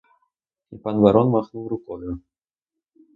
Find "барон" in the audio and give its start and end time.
1.01-1.29